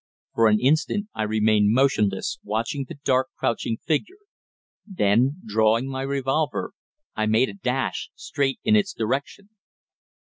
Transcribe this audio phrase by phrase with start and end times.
[0.33, 4.17] For an instant I remained motionless, watching the dark, crouching figure.
[4.83, 6.73] Then, drawing my revolver,
[7.15, 9.49] I made a dash straight in its direction.